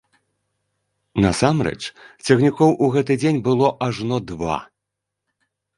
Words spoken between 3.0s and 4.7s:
дзень было ажно два.